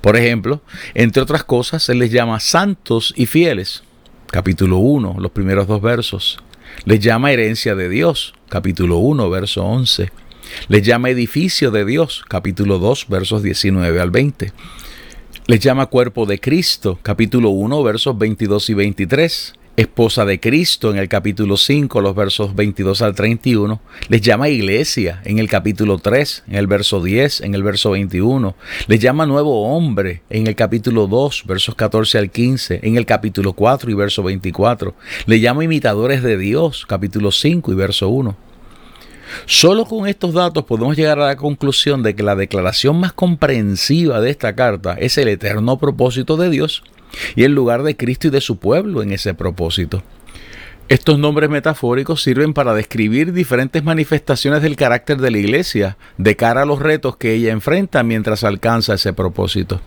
Por 0.00 0.16
ejemplo, 0.16 0.62
entre 0.94 1.22
otras 1.22 1.44
cosas, 1.44 1.88
él 1.88 1.98
les 1.98 2.10
llama 2.10 2.40
santos 2.40 3.12
y 3.16 3.26
fieles, 3.26 3.84
capítulo 4.30 4.78
1, 4.78 5.16
los 5.18 5.30
primeros 5.32 5.66
dos 5.66 5.82
versos. 5.82 6.38
Les 6.86 7.00
llama 7.00 7.30
herencia 7.30 7.74
de 7.74 7.88
Dios, 7.88 8.34
capítulo 8.48 8.98
1, 8.98 9.30
verso 9.30 9.64
11. 9.64 10.10
Les 10.68 10.82
llama 10.82 11.10
edificio 11.10 11.70
de 11.70 11.84
Dios, 11.84 12.24
capítulo 12.28 12.78
2, 12.78 13.06
versos 13.08 13.42
19 13.42 14.00
al 14.00 14.10
20. 14.10 14.52
Les 15.46 15.60
llama 15.60 15.84
cuerpo 15.84 16.24
de 16.24 16.40
Cristo, 16.40 16.98
capítulo 17.02 17.50
1, 17.50 17.82
versos 17.82 18.16
22 18.16 18.70
y 18.70 18.74
23 18.74 19.54
esposa 19.76 20.24
de 20.24 20.40
Cristo 20.40 20.90
en 20.90 20.98
el 20.98 21.08
capítulo 21.08 21.56
5, 21.56 22.00
los 22.00 22.14
versos 22.14 22.54
22 22.54 23.02
al 23.02 23.14
31, 23.14 23.80
les 24.08 24.20
llama 24.22 24.48
iglesia 24.48 25.20
en 25.24 25.38
el 25.38 25.48
capítulo 25.48 25.98
3, 25.98 26.44
en 26.46 26.54
el 26.54 26.66
verso 26.66 27.02
10, 27.02 27.42
en 27.42 27.54
el 27.54 27.62
verso 27.62 27.90
21, 27.90 28.54
les 28.86 29.00
llama 29.00 29.26
nuevo 29.26 29.74
hombre 29.76 30.22
en 30.30 30.46
el 30.46 30.54
capítulo 30.54 31.08
2, 31.08 31.44
versos 31.46 31.74
14 31.74 32.18
al 32.18 32.30
15, 32.30 32.80
en 32.82 32.96
el 32.96 33.04
capítulo 33.04 33.52
4 33.52 33.90
y 33.90 33.94
verso 33.94 34.22
24, 34.22 34.94
le 35.26 35.40
llama 35.40 35.64
imitadores 35.64 36.22
de 36.22 36.38
Dios, 36.38 36.86
capítulo 36.86 37.32
5 37.32 37.72
y 37.72 37.74
verso 37.74 38.08
1. 38.08 38.53
Solo 39.46 39.84
con 39.84 40.06
estos 40.08 40.34
datos 40.34 40.64
podemos 40.64 40.96
llegar 40.96 41.18
a 41.18 41.26
la 41.26 41.36
conclusión 41.36 42.02
de 42.02 42.14
que 42.14 42.22
la 42.22 42.36
declaración 42.36 42.98
más 42.98 43.12
comprensiva 43.12 44.20
de 44.20 44.30
esta 44.30 44.54
carta 44.54 44.94
es 44.98 45.18
el 45.18 45.28
eterno 45.28 45.78
propósito 45.78 46.36
de 46.36 46.50
Dios 46.50 46.82
y 47.36 47.44
el 47.44 47.52
lugar 47.52 47.82
de 47.82 47.96
Cristo 47.96 48.28
y 48.28 48.30
de 48.30 48.40
su 48.40 48.58
pueblo 48.58 49.02
en 49.02 49.12
ese 49.12 49.34
propósito. 49.34 50.02
Estos 50.88 51.18
nombres 51.18 51.48
metafóricos 51.48 52.22
sirven 52.22 52.52
para 52.52 52.74
describir 52.74 53.32
diferentes 53.32 53.82
manifestaciones 53.82 54.60
del 54.60 54.76
carácter 54.76 55.16
de 55.16 55.30
la 55.30 55.38
iglesia 55.38 55.96
de 56.18 56.36
cara 56.36 56.62
a 56.62 56.66
los 56.66 56.80
retos 56.80 57.16
que 57.16 57.32
ella 57.32 57.52
enfrenta 57.52 58.02
mientras 58.02 58.44
alcanza 58.44 58.94
ese 58.94 59.14
propósito. 59.14 59.80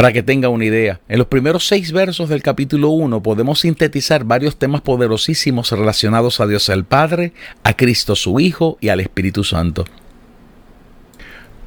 Para 0.00 0.14
que 0.14 0.22
tenga 0.22 0.48
una 0.48 0.64
idea, 0.64 0.98
en 1.10 1.18
los 1.18 1.26
primeros 1.26 1.66
seis 1.66 1.92
versos 1.92 2.30
del 2.30 2.42
capítulo 2.42 2.88
1 2.88 3.22
podemos 3.22 3.60
sintetizar 3.60 4.24
varios 4.24 4.56
temas 4.56 4.80
poderosísimos 4.80 5.72
relacionados 5.72 6.40
a 6.40 6.46
Dios 6.46 6.70
el 6.70 6.84
Padre, 6.84 7.34
a 7.64 7.76
Cristo 7.76 8.16
su 8.16 8.40
Hijo 8.40 8.78
y 8.80 8.88
al 8.88 9.00
Espíritu 9.00 9.44
Santo. 9.44 9.84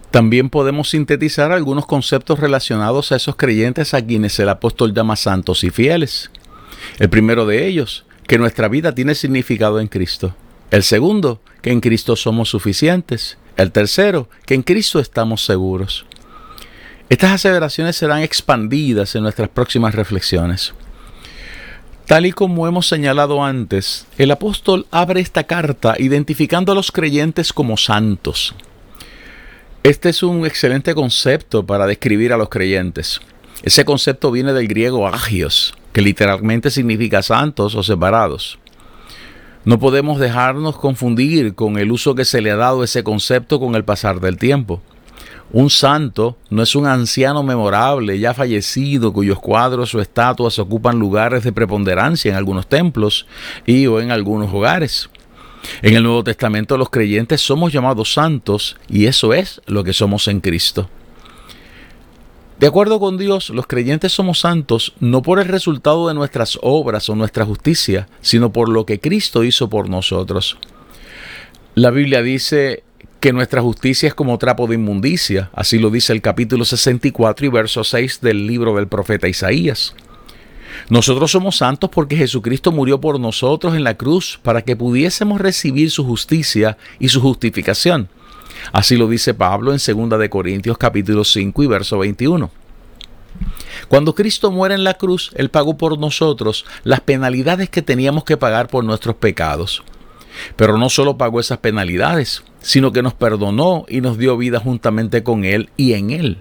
También 0.09 0.49
podemos 0.49 0.89
sintetizar 0.89 1.51
algunos 1.51 1.85
conceptos 1.85 2.39
relacionados 2.39 3.11
a 3.11 3.17
esos 3.17 3.35
creyentes 3.35 3.93
a 3.93 4.03
quienes 4.03 4.39
el 4.39 4.49
apóstol 4.49 4.95
llama 4.95 5.15
santos 5.15 5.63
y 5.63 5.69
fieles. 5.69 6.31
El 6.97 7.11
primero 7.11 7.45
de 7.45 7.67
ellos, 7.67 8.03
que 8.25 8.39
nuestra 8.39 8.67
vida 8.67 8.95
tiene 8.95 9.13
significado 9.13 9.79
en 9.79 9.89
Cristo. 9.89 10.35
El 10.71 10.81
segundo, 10.81 11.39
que 11.61 11.71
en 11.71 11.81
Cristo 11.81 12.15
somos 12.15 12.49
suficientes. 12.49 13.37
El 13.57 13.71
tercero, 13.71 14.27
que 14.47 14.55
en 14.55 14.63
Cristo 14.63 14.99
estamos 14.99 15.45
seguros. 15.45 16.07
Estas 17.13 17.33
aseveraciones 17.33 17.95
serán 17.95 18.23
expandidas 18.23 19.13
en 19.13 19.21
nuestras 19.21 19.47
próximas 19.47 19.93
reflexiones. 19.93 20.73
Tal 22.07 22.25
y 22.25 22.31
como 22.31 22.67
hemos 22.67 22.87
señalado 22.87 23.43
antes, 23.43 24.07
el 24.17 24.31
apóstol 24.31 24.87
abre 24.89 25.21
esta 25.21 25.43
carta 25.43 25.93
identificando 25.99 26.71
a 26.71 26.75
los 26.75 26.91
creyentes 26.91 27.53
como 27.53 27.77
santos. 27.77 28.55
Este 29.83 30.09
es 30.09 30.23
un 30.23 30.43
excelente 30.47 30.95
concepto 30.95 31.63
para 31.63 31.85
describir 31.85 32.33
a 32.33 32.37
los 32.37 32.49
creyentes. 32.49 33.21
Ese 33.61 33.85
concepto 33.85 34.31
viene 34.31 34.51
del 34.51 34.67
griego 34.67 35.07
agios, 35.07 35.75
que 35.91 36.01
literalmente 36.01 36.71
significa 36.71 37.21
santos 37.21 37.75
o 37.75 37.83
separados. 37.83 38.57
No 39.65 39.77
podemos 39.77 40.19
dejarnos 40.19 40.77
confundir 40.77 41.53
con 41.53 41.77
el 41.77 41.91
uso 41.91 42.15
que 42.15 42.25
se 42.25 42.41
le 42.41 42.49
ha 42.49 42.55
dado 42.55 42.83
ese 42.83 43.03
concepto 43.03 43.59
con 43.59 43.75
el 43.75 43.83
pasar 43.83 44.19
del 44.19 44.39
tiempo. 44.39 44.81
Un 45.51 45.69
santo 45.69 46.37
no 46.49 46.63
es 46.63 46.75
un 46.75 46.87
anciano 46.87 47.43
memorable, 47.43 48.17
ya 48.17 48.33
fallecido, 48.33 49.13
cuyos 49.13 49.39
cuadros 49.39 49.93
o 49.93 50.01
estatuas 50.01 50.57
ocupan 50.57 50.97
lugares 50.97 51.43
de 51.43 51.51
preponderancia 51.51 52.31
en 52.31 52.37
algunos 52.37 52.67
templos 52.67 53.27
y 53.65 53.85
o 53.85 53.99
en 53.99 54.11
algunos 54.11 54.51
hogares. 54.51 55.09
En 55.81 55.95
el 55.95 56.03
Nuevo 56.03 56.23
Testamento 56.23 56.77
los 56.77 56.89
creyentes 56.89 57.41
somos 57.41 57.71
llamados 57.71 58.13
santos 58.13 58.77
y 58.89 59.05
eso 59.05 59.33
es 59.33 59.61
lo 59.65 59.83
que 59.83 59.93
somos 59.93 60.27
en 60.27 60.41
Cristo. 60.41 60.89
De 62.59 62.67
acuerdo 62.67 62.99
con 62.99 63.17
Dios, 63.17 63.49
los 63.49 63.67
creyentes 63.67 64.13
somos 64.13 64.39
santos 64.39 64.93
no 64.99 65.21
por 65.21 65.39
el 65.39 65.47
resultado 65.47 66.07
de 66.07 66.13
nuestras 66.13 66.57
obras 66.61 67.09
o 67.09 67.15
nuestra 67.15 67.45
justicia, 67.45 68.07
sino 68.21 68.53
por 68.53 68.69
lo 68.69 68.85
que 68.85 68.99
Cristo 68.99 69.43
hizo 69.43 69.69
por 69.69 69.89
nosotros. 69.89 70.57
La 71.75 71.89
Biblia 71.89 72.21
dice 72.21 72.83
que 73.23 73.31
nuestra 73.31 73.61
justicia 73.61 74.07
es 74.07 74.13
como 74.13 74.37
trapo 74.37 74.67
de 74.67 74.75
inmundicia, 74.75 75.49
así 75.53 75.79
lo 75.79 75.89
dice 75.89 76.11
el 76.11 76.21
capítulo 76.21 76.65
64 76.65 77.45
y 77.45 77.49
verso 77.49 77.81
6 77.85 78.19
del 78.19 78.45
libro 78.45 78.75
del 78.75 78.89
profeta 78.89 79.29
Isaías. 79.29 79.95
Nosotros 80.89 81.31
somos 81.31 81.55
santos 81.55 81.89
porque 81.89 82.17
Jesucristo 82.17 82.73
murió 82.73 82.99
por 82.99 83.21
nosotros 83.21 83.75
en 83.75 83.85
la 83.85 83.95
cruz 83.95 84.41
para 84.43 84.61
que 84.61 84.75
pudiésemos 84.75 85.39
recibir 85.39 85.89
su 85.89 86.03
justicia 86.03 86.77
y 86.99 87.07
su 87.07 87.21
justificación. 87.21 88.09
Así 88.73 88.97
lo 88.97 89.07
dice 89.07 89.33
Pablo 89.33 89.73
en 89.73 89.79
2 89.79 90.19
de 90.19 90.29
Corintios 90.29 90.77
capítulo 90.77 91.23
5 91.23 91.63
y 91.63 91.67
verso 91.67 91.99
21. 91.99 92.51
Cuando 93.87 94.15
Cristo 94.15 94.51
muere 94.51 94.75
en 94.75 94.83
la 94.83 94.95
cruz, 94.95 95.31
Él 95.35 95.49
pagó 95.49 95.77
por 95.77 95.97
nosotros 95.97 96.65
las 96.83 96.99
penalidades 96.99 97.69
que 97.69 97.81
teníamos 97.81 98.25
que 98.25 98.35
pagar 98.35 98.67
por 98.67 98.83
nuestros 98.83 99.15
pecados. 99.15 99.81
Pero 100.55 100.77
no 100.77 100.89
solo 100.89 101.17
pagó 101.17 101.39
esas 101.39 101.59
penalidades, 101.59 102.43
sino 102.61 102.91
que 102.91 103.01
nos 103.01 103.13
perdonó 103.13 103.85
y 103.87 104.01
nos 104.01 104.17
dio 104.17 104.37
vida 104.37 104.59
juntamente 104.59 105.23
con 105.23 105.45
Él 105.45 105.69
y 105.77 105.93
en 105.93 106.11
Él. 106.11 106.37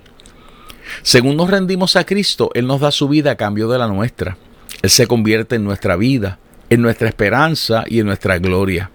Según 1.03 1.37
nos 1.37 1.51
rendimos 1.51 1.97
a 1.97 2.05
Cristo, 2.05 2.51
Él 2.55 2.67
nos 2.67 2.81
da 2.81 2.91
su 2.91 3.09
vida 3.09 3.33
a 3.33 3.37
cambio 3.37 3.69
de 3.69 3.79
la 3.79 3.89
nuestra. 3.89 4.37
Él 4.83 4.91
se 4.91 5.07
convierte 5.07 5.57
en 5.57 5.65
nuestra 5.65 5.97
vida, 5.97 6.39
en 6.71 6.83
nuestra 6.83 7.09
esperanza 7.09 7.85
y 7.87 8.01
en 8.01 8.07
nuestra 8.07 8.39
gloria. 8.39 8.91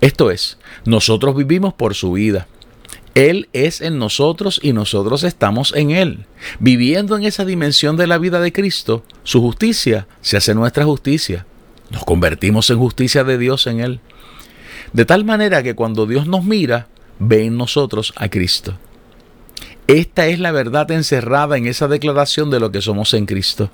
Esto 0.00 0.30
es, 0.30 0.58
nosotros 0.84 1.36
vivimos 1.36 1.74
por 1.74 1.94
su 1.94 2.12
vida. 2.12 2.48
Él 3.14 3.48
es 3.52 3.80
en 3.80 3.98
nosotros 3.98 4.58
y 4.62 4.72
nosotros 4.72 5.22
estamos 5.22 5.74
en 5.76 5.90
Él. 5.90 6.26
Viviendo 6.60 7.16
en 7.16 7.24
esa 7.24 7.44
dimensión 7.44 7.96
de 7.96 8.06
la 8.06 8.18
vida 8.18 8.40
de 8.40 8.52
Cristo, 8.52 9.04
su 9.22 9.40
justicia 9.40 10.06
se 10.22 10.36
hace 10.36 10.54
nuestra 10.54 10.84
justicia. 10.84 11.46
Nos 11.92 12.04
convertimos 12.04 12.68
en 12.70 12.78
justicia 12.78 13.22
de 13.22 13.38
Dios 13.38 13.68
en 13.68 13.80
Él. 13.80 14.00
De 14.92 15.04
tal 15.04 15.24
manera 15.24 15.62
que 15.62 15.74
cuando 15.74 16.06
Dios 16.06 16.26
nos 16.26 16.44
mira, 16.44 16.88
ve 17.20 17.44
en 17.44 17.56
nosotros 17.56 18.12
a 18.16 18.28
Cristo. 18.28 18.76
Esta 19.86 20.26
es 20.26 20.40
la 20.40 20.52
verdad 20.52 20.90
encerrada 20.90 21.56
en 21.56 21.66
esa 21.66 21.86
declaración 21.86 22.50
de 22.50 22.60
lo 22.60 22.72
que 22.72 22.82
somos 22.82 23.14
en 23.14 23.26
Cristo. 23.26 23.70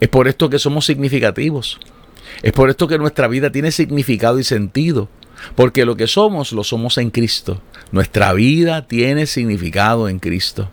Es 0.00 0.08
por 0.08 0.26
esto 0.26 0.50
que 0.50 0.58
somos 0.58 0.86
significativos. 0.86 1.78
Es 2.42 2.52
por 2.52 2.70
esto 2.70 2.88
que 2.88 2.98
nuestra 2.98 3.28
vida 3.28 3.52
tiene 3.52 3.70
significado 3.70 4.38
y 4.38 4.44
sentido 4.44 5.08
porque 5.54 5.84
lo 5.84 5.96
que 5.96 6.06
somos 6.06 6.52
lo 6.52 6.64
somos 6.64 6.98
en 6.98 7.10
Cristo. 7.10 7.62
Nuestra 7.92 8.32
vida 8.32 8.86
tiene 8.86 9.26
significado 9.26 10.08
en 10.08 10.18
Cristo. 10.18 10.70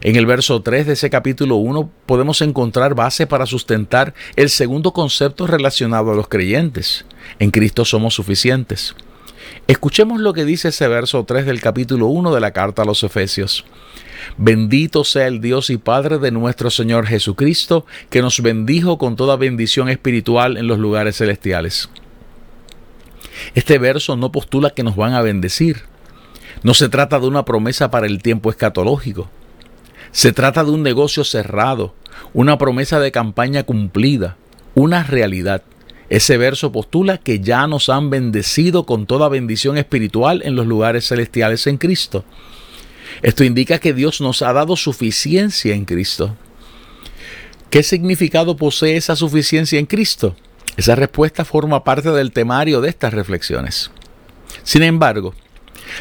En 0.00 0.14
el 0.14 0.26
verso 0.26 0.62
3 0.62 0.86
de 0.86 0.92
ese 0.92 1.10
capítulo 1.10 1.56
1 1.56 1.90
podemos 2.06 2.40
encontrar 2.40 2.94
base 2.94 3.26
para 3.26 3.46
sustentar 3.46 4.14
el 4.36 4.48
segundo 4.48 4.92
concepto 4.92 5.46
relacionado 5.46 6.12
a 6.12 6.14
los 6.14 6.28
creyentes. 6.28 7.04
En 7.40 7.50
Cristo 7.50 7.84
somos 7.84 8.14
suficientes. 8.14 8.94
Escuchemos 9.66 10.20
lo 10.20 10.34
que 10.34 10.44
dice 10.44 10.68
ese 10.68 10.86
verso 10.86 11.24
3 11.24 11.46
del 11.46 11.60
capítulo 11.60 12.06
1 12.06 12.32
de 12.32 12.40
la 12.40 12.52
carta 12.52 12.82
a 12.82 12.84
los 12.84 13.02
Efesios. 13.02 13.64
Bendito 14.36 15.02
sea 15.02 15.26
el 15.26 15.40
Dios 15.40 15.68
y 15.70 15.78
Padre 15.78 16.18
de 16.18 16.30
nuestro 16.30 16.70
Señor 16.70 17.06
Jesucristo, 17.06 17.84
que 18.08 18.22
nos 18.22 18.40
bendijo 18.40 18.98
con 18.98 19.16
toda 19.16 19.36
bendición 19.36 19.88
espiritual 19.88 20.56
en 20.56 20.68
los 20.68 20.78
lugares 20.78 21.16
celestiales. 21.16 21.88
Este 23.54 23.78
verso 23.78 24.16
no 24.16 24.30
postula 24.30 24.70
que 24.70 24.84
nos 24.84 24.96
van 24.96 25.14
a 25.14 25.22
bendecir. 25.22 25.82
No 26.62 26.74
se 26.74 26.88
trata 26.88 27.18
de 27.18 27.26
una 27.26 27.44
promesa 27.44 27.90
para 27.90 28.06
el 28.06 28.22
tiempo 28.22 28.50
escatológico. 28.50 29.28
Se 30.12 30.32
trata 30.32 30.64
de 30.64 30.70
un 30.70 30.82
negocio 30.82 31.24
cerrado, 31.24 31.94
una 32.32 32.58
promesa 32.58 33.00
de 33.00 33.12
campaña 33.12 33.62
cumplida, 33.64 34.36
una 34.74 35.02
realidad. 35.02 35.62
Ese 36.08 36.38
verso 36.38 36.72
postula 36.72 37.18
que 37.18 37.40
ya 37.40 37.66
nos 37.66 37.88
han 37.88 38.08
bendecido 38.08 38.86
con 38.86 39.06
toda 39.06 39.28
bendición 39.28 39.76
espiritual 39.76 40.42
en 40.44 40.56
los 40.56 40.66
lugares 40.66 41.06
celestiales 41.06 41.66
en 41.66 41.76
Cristo. 41.76 42.24
Esto 43.22 43.44
indica 43.44 43.78
que 43.78 43.92
Dios 43.92 44.20
nos 44.20 44.42
ha 44.42 44.52
dado 44.52 44.76
suficiencia 44.76 45.74
en 45.74 45.84
Cristo. 45.84 46.36
¿Qué 47.70 47.82
significado 47.82 48.56
posee 48.56 48.96
esa 48.96 49.16
suficiencia 49.16 49.78
en 49.78 49.86
Cristo? 49.86 50.34
Esa 50.78 50.94
respuesta 50.94 51.44
forma 51.44 51.84
parte 51.84 52.10
del 52.10 52.32
temario 52.32 52.80
de 52.80 52.88
estas 52.88 53.12
reflexiones. 53.12 53.90
Sin 54.62 54.82
embargo, 54.82 55.34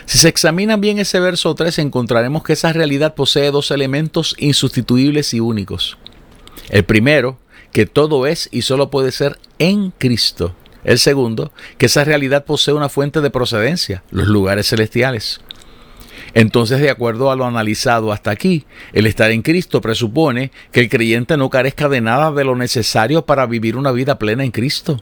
si 0.06 0.18
se 0.18 0.30
examina 0.30 0.78
bien 0.78 1.00
ese 1.00 1.20
verso 1.20 1.54
3, 1.56 1.80
encontraremos 1.80 2.44
que 2.44 2.54
esa 2.54 2.74
realidad 2.74 3.16
posee 3.16 3.52
dos 3.52 3.72
elementos 3.72 4.36
insustituibles 4.38 5.34
y 5.34 5.40
únicos. 5.40 5.98
El 6.70 6.84
primero, 6.84 7.40
que 7.72 7.86
todo 7.86 8.28
es 8.28 8.50
y 8.52 8.64
solo 8.64 8.90
puede 8.90 9.12
ser 9.12 9.40
en 9.60 9.92
Cristo. 9.92 10.56
El 10.84 11.00
segundo, 11.00 11.52
que 11.78 11.88
esa 11.88 12.04
realidad 12.04 12.46
posee 12.46 12.74
una 12.74 12.90
fuente 12.90 13.22
de 13.22 13.30
procedencia, 13.30 14.04
los 14.10 14.28
lugares 14.28 14.68
celestiales. 14.68 15.42
Entonces, 16.34 16.80
de 16.80 16.90
acuerdo 16.90 17.32
a 17.32 17.36
lo 17.36 17.46
analizado 17.46 18.12
hasta 18.12 18.32
aquí, 18.32 18.66
el 18.94 19.08
estar 19.08 19.32
en 19.32 19.42
Cristo 19.42 19.82
presupone 19.82 20.52
que 20.72 20.82
el 20.82 20.90
creyente 20.90 21.38
no 21.38 21.50
carezca 21.50 21.90
de 21.90 22.02
nada 22.02 22.32
de 22.32 22.44
lo 22.44 22.56
necesario 22.56 23.26
para 23.26 23.46
vivir 23.46 23.76
una 23.76 23.92
vida 23.92 24.20
plena 24.20 24.44
en 24.44 24.52
Cristo. 24.52 25.02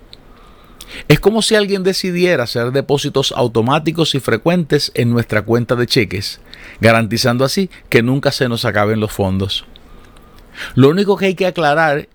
Es 1.07 1.19
como 1.19 1.41
si 1.41 1.55
alguien 1.55 1.83
decidiera 1.83 2.43
hacer 2.43 2.71
depósitos 2.71 3.33
automáticos 3.35 4.15
y 4.15 4.19
frecuentes 4.19 4.91
en 4.95 5.11
nuestra 5.11 5.43
cuenta 5.43 5.75
de 5.75 5.87
cheques, 5.87 6.39
garantizando 6.81 7.45
así 7.45 7.69
que 7.89 8.01
nunca 8.01 8.31
se 8.31 8.49
nos 8.49 8.65
acaben 8.65 8.99
los 8.99 9.11
fondos. 9.11 9.65
Lo 10.75 10.89
único 10.89 11.17
que 11.17 11.27
hay 11.27 11.35
que 11.35 11.47
aclarar 11.47 12.07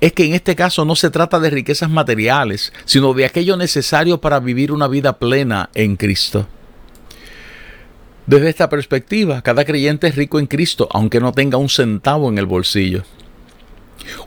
es 0.00 0.12
que 0.12 0.24
en 0.24 0.34
este 0.34 0.56
caso 0.56 0.84
no 0.84 0.96
se 0.96 1.10
trata 1.10 1.38
de 1.40 1.50
riquezas 1.50 1.90
materiales, 1.90 2.72
sino 2.84 3.12
de 3.12 3.26
aquello 3.26 3.56
necesario 3.56 4.20
para 4.20 4.40
vivir 4.40 4.72
una 4.72 4.88
vida 4.88 5.18
plena 5.18 5.68
en 5.74 5.96
Cristo. 5.96 6.46
Desde 8.26 8.48
esta 8.48 8.68
perspectiva, 8.68 9.42
cada 9.42 9.64
creyente 9.64 10.06
es 10.06 10.16
rico 10.16 10.38
en 10.38 10.46
Cristo, 10.46 10.88
aunque 10.92 11.20
no 11.20 11.32
tenga 11.32 11.58
un 11.58 11.68
centavo 11.68 12.28
en 12.28 12.38
el 12.38 12.46
bolsillo. 12.46 13.02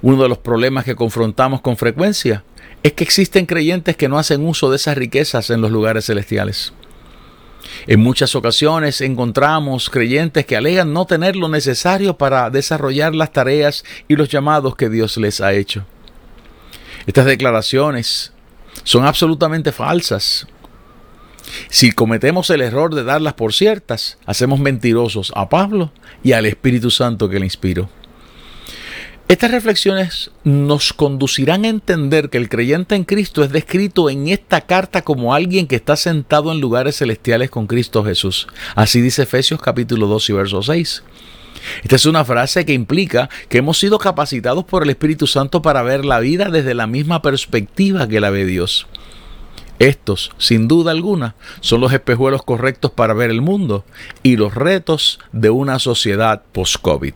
Uno 0.01 0.21
de 0.23 0.29
los 0.29 0.37
problemas 0.37 0.85
que 0.85 0.95
confrontamos 0.95 1.61
con 1.61 1.77
frecuencia 1.77 2.43
es 2.83 2.93
que 2.93 3.03
existen 3.03 3.45
creyentes 3.45 3.95
que 3.95 4.09
no 4.09 4.17
hacen 4.17 4.45
uso 4.45 4.69
de 4.69 4.75
esas 4.75 4.97
riquezas 4.97 5.49
en 5.49 5.61
los 5.61 5.71
lugares 5.71 6.05
celestiales. 6.05 6.73
En 7.87 8.01
muchas 8.01 8.35
ocasiones 8.35 9.01
encontramos 9.01 9.89
creyentes 9.89 10.45
que 10.45 10.57
alegan 10.57 10.93
no 10.93 11.05
tener 11.05 11.35
lo 11.35 11.47
necesario 11.47 12.17
para 12.17 12.49
desarrollar 12.49 13.15
las 13.15 13.31
tareas 13.31 13.83
y 14.07 14.15
los 14.15 14.29
llamados 14.29 14.75
que 14.75 14.89
Dios 14.89 15.17
les 15.17 15.41
ha 15.41 15.53
hecho. 15.53 15.85
Estas 17.05 17.25
declaraciones 17.25 18.33
son 18.83 19.05
absolutamente 19.05 19.71
falsas 19.71 20.47
si 21.69 21.91
cometemos 21.91 22.49
el 22.49 22.61
error 22.61 22.93
de 22.93 23.03
darlas 23.03 23.33
por 23.33 23.53
ciertas, 23.53 24.17
hacemos 24.25 24.59
mentirosos 24.59 25.31
a 25.35 25.49
Pablo 25.49 25.91
y 26.23 26.33
al 26.33 26.45
Espíritu 26.45 26.91
Santo 26.91 27.29
que 27.29 27.39
le 27.39 27.45
inspiró. 27.45 27.89
Estas 29.33 29.49
reflexiones 29.49 30.29
nos 30.43 30.93
conducirán 30.93 31.65
a 31.65 31.69
entender 31.69 32.29
que 32.29 32.37
el 32.37 32.49
creyente 32.49 32.93
en 32.93 33.03
Cristo 33.03 33.43
es 33.43 33.51
descrito 33.51 34.11
en 34.11 34.27
esta 34.27 34.61
carta 34.61 35.01
como 35.01 35.33
alguien 35.33 35.65
que 35.65 35.75
está 35.75 35.95
sentado 35.95 36.51
en 36.51 36.61
lugares 36.61 36.97
celestiales 36.97 37.49
con 37.49 37.65
Cristo 37.65 38.03
Jesús. 38.03 38.45
Así 38.75 39.01
dice 39.01 39.23
Efesios 39.23 39.59
capítulo 39.59 40.05
2 40.05 40.29
y 40.29 40.33
verso 40.33 40.61
6. 40.61 41.03
Esta 41.81 41.95
es 41.95 42.05
una 42.05 42.23
frase 42.23 42.63
que 42.63 42.73
implica 42.73 43.27
que 43.49 43.57
hemos 43.57 43.79
sido 43.79 43.97
capacitados 43.97 44.65
por 44.65 44.83
el 44.83 44.91
Espíritu 44.91 45.25
Santo 45.25 45.63
para 45.63 45.81
ver 45.81 46.05
la 46.05 46.19
vida 46.19 46.51
desde 46.51 46.75
la 46.75 46.85
misma 46.85 47.23
perspectiva 47.23 48.07
que 48.07 48.19
la 48.19 48.29
ve 48.29 48.45
Dios. 48.45 48.85
Estos, 49.79 50.29
sin 50.37 50.67
duda 50.67 50.91
alguna, 50.91 51.33
son 51.59 51.81
los 51.81 51.91
espejuelos 51.91 52.43
correctos 52.43 52.91
para 52.91 53.15
ver 53.15 53.31
el 53.31 53.41
mundo 53.41 53.83
y 54.21 54.35
los 54.35 54.53
retos 54.53 55.19
de 55.31 55.49
una 55.49 55.79
sociedad 55.79 56.43
post-COVID. 56.51 57.15